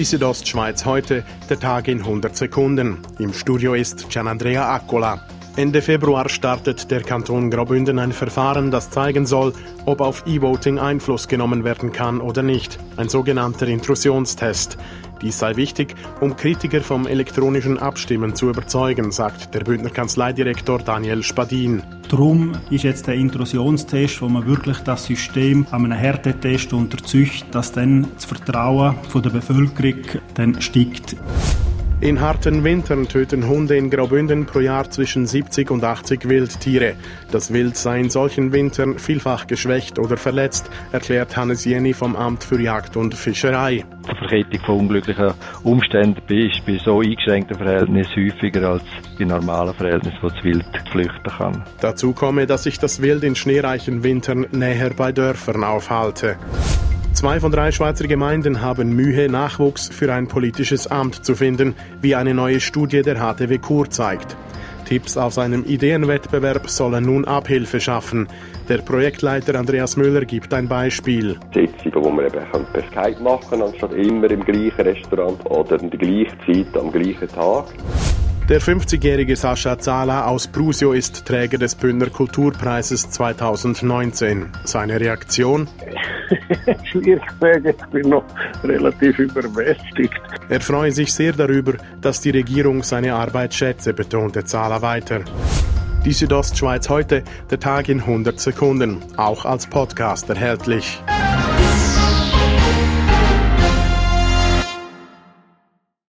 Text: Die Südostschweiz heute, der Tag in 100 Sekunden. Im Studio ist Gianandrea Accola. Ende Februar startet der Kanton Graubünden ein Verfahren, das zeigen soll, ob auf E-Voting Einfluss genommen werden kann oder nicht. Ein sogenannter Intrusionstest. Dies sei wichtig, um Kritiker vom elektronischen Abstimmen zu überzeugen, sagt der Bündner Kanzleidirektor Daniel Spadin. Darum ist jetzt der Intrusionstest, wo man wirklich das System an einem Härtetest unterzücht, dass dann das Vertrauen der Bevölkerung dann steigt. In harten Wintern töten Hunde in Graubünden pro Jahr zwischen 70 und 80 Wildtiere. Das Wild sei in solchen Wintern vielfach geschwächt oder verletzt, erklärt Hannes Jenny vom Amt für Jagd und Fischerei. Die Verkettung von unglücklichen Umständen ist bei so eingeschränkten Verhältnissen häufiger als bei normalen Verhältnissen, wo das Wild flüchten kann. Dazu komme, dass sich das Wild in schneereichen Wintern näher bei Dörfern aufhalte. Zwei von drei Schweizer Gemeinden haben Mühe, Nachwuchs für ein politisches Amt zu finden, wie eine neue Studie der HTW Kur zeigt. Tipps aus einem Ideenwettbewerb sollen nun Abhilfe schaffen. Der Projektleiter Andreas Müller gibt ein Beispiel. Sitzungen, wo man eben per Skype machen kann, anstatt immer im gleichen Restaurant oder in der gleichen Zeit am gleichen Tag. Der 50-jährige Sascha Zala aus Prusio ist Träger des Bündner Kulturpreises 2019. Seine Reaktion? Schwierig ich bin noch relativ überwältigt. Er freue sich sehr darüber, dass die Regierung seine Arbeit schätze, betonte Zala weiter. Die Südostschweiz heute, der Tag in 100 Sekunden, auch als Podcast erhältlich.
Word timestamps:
Die 0.00 0.06
Südostschweiz 0.06 0.86
heute, 0.86 1.24
der 1.50 1.60
Tag 1.60 1.86
in 1.86 1.98
100 1.98 2.34
Sekunden. 2.34 3.02
Im 3.18 3.34
Studio 3.34 3.74
ist 3.74 4.08
Gianandrea 4.08 4.74
Accola. 4.74 5.26
Ende 5.56 5.82
Februar 5.82 6.28
startet 6.28 6.90
der 6.92 7.02
Kanton 7.02 7.50
Graubünden 7.50 7.98
ein 7.98 8.12
Verfahren, 8.12 8.70
das 8.70 8.90
zeigen 8.90 9.26
soll, 9.26 9.52
ob 9.84 10.00
auf 10.00 10.22
E-Voting 10.26 10.78
Einfluss 10.78 11.26
genommen 11.26 11.64
werden 11.64 11.92
kann 11.92 12.20
oder 12.20 12.42
nicht. 12.42 12.78
Ein 12.96 13.08
sogenannter 13.08 13.66
Intrusionstest. 13.66 14.78
Dies 15.20 15.38
sei 15.38 15.56
wichtig, 15.56 15.96
um 16.20 16.36
Kritiker 16.36 16.80
vom 16.80 17.06
elektronischen 17.06 17.78
Abstimmen 17.78 18.34
zu 18.34 18.48
überzeugen, 18.48 19.10
sagt 19.10 19.52
der 19.52 19.60
Bündner 19.60 19.90
Kanzleidirektor 19.90 20.78
Daniel 20.78 21.22
Spadin. 21.22 21.82
Darum 22.08 22.52
ist 22.70 22.84
jetzt 22.84 23.06
der 23.08 23.14
Intrusionstest, 23.14 24.22
wo 24.22 24.28
man 24.28 24.46
wirklich 24.46 24.78
das 24.78 25.04
System 25.04 25.66
an 25.72 25.84
einem 25.84 25.98
Härtetest 25.98 26.72
unterzücht, 26.72 27.46
dass 27.50 27.72
dann 27.72 28.06
das 28.14 28.24
Vertrauen 28.24 28.94
der 29.12 29.30
Bevölkerung 29.30 30.04
dann 30.34 30.62
steigt. 30.62 31.16
In 32.02 32.18
harten 32.22 32.64
Wintern 32.64 33.08
töten 33.08 33.46
Hunde 33.46 33.76
in 33.76 33.90
Graubünden 33.90 34.46
pro 34.46 34.60
Jahr 34.60 34.90
zwischen 34.90 35.26
70 35.26 35.70
und 35.70 35.84
80 35.84 36.30
Wildtiere. 36.30 36.94
Das 37.30 37.52
Wild 37.52 37.76
sei 37.76 38.00
in 38.00 38.08
solchen 38.08 38.52
Wintern 38.52 38.98
vielfach 38.98 39.46
geschwächt 39.46 39.98
oder 39.98 40.16
verletzt, 40.16 40.70
erklärt 40.92 41.36
Hannes 41.36 41.66
Jenny 41.66 41.92
vom 41.92 42.16
Amt 42.16 42.42
für 42.42 42.58
Jagd 42.58 42.96
und 42.96 43.14
Fischerei. 43.14 43.84
Die 44.10 44.16
Verkettung 44.16 44.60
von 44.64 44.78
unglücklichen 44.78 45.34
Umständen 45.62 46.22
ist 46.32 46.64
bei 46.64 46.78
so 46.82 47.00
eingeschränkten 47.00 47.58
Verhältnissen 47.58 48.16
häufiger 48.16 48.70
als 48.70 48.84
bei 49.18 49.26
normalen 49.26 49.74
Verhältnissen, 49.74 50.18
wo 50.22 50.30
das 50.30 50.42
Wild 50.42 50.64
flüchten 50.90 51.30
kann. 51.36 51.64
Dazu 51.82 52.14
komme, 52.14 52.46
dass 52.46 52.62
sich 52.62 52.78
das 52.78 53.02
Wild 53.02 53.24
in 53.24 53.36
schneereichen 53.36 54.02
Wintern 54.02 54.46
näher 54.52 54.92
bei 54.96 55.12
Dörfern 55.12 55.64
aufhalte. 55.64 56.38
Zwei 57.12 57.40
von 57.40 57.52
drei 57.52 57.72
Schweizer 57.72 58.06
Gemeinden 58.06 58.62
haben 58.62 58.94
Mühe, 58.94 59.28
Nachwuchs 59.28 59.88
für 59.88 60.12
ein 60.12 60.28
politisches 60.28 60.86
Amt 60.86 61.24
zu 61.24 61.34
finden, 61.34 61.74
wie 62.00 62.14
eine 62.14 62.34
neue 62.34 62.60
Studie 62.60 63.02
der 63.02 63.16
HTW 63.16 63.58
Kur 63.58 63.90
zeigt. 63.90 64.36
Tipps 64.86 65.16
aus 65.16 65.38
einem 65.38 65.64
Ideenwettbewerb 65.64 66.70
sollen 66.70 67.04
nun 67.04 67.24
Abhilfe 67.24 67.78
schaffen. 67.80 68.28
Der 68.68 68.78
Projektleiter 68.78 69.58
Andreas 69.58 69.96
Müller 69.96 70.24
gibt 70.24 70.54
ein 70.54 70.68
Beispiel. 70.68 71.38
Sitzungen, 71.52 72.04
wo 72.04 72.10
man 72.10 72.26
eben 72.26 72.66
per 72.72 72.82
Skype 72.90 73.22
machen 73.22 73.50
kann, 73.50 73.62
anstatt 73.62 73.92
immer 73.92 74.30
im 74.30 74.44
gleichen 74.44 74.80
Restaurant 74.80 75.44
oder 75.50 75.80
in 75.80 75.90
der 75.90 75.98
gleichen 75.98 76.38
Zeit 76.46 76.76
am 76.76 76.90
gleichen 76.90 77.28
Tag. 77.28 77.66
Der 78.50 78.60
50-jährige 78.60 79.36
Sascha 79.36 79.78
Zala 79.78 80.26
aus 80.26 80.48
Prusio 80.48 80.92
ist 80.92 81.24
Träger 81.24 81.56
des 81.56 81.76
Bündner 81.76 82.10
Kulturpreises 82.10 83.08
2019. 83.10 84.46
Seine 84.64 84.98
Reaktion? 84.98 85.68
Schwierig 86.84 87.22
ich 87.64 87.86
bin 87.86 88.08
noch 88.08 88.24
relativ 88.64 89.18
überwältigt. 89.18 90.20
Er 90.48 90.60
freue 90.60 90.92
sich 90.92 91.12
sehr 91.12 91.32
darüber, 91.32 91.74
dass 92.00 92.20
die 92.20 92.30
Regierung 92.30 92.82
seine 92.82 93.14
Arbeit 93.14 93.54
schätze, 93.54 93.92
betonte 93.92 94.44
Zala 94.44 94.82
weiter. 94.82 95.20
Die 96.04 96.12
Südostschweiz 96.12 96.88
heute, 96.88 97.22
der 97.50 97.60
Tag 97.60 97.88
in 97.88 98.00
100 98.00 98.40
Sekunden, 98.40 98.98
auch 99.16 99.44
als 99.44 99.66
Podcast 99.66 100.30
erhältlich. 100.30 101.02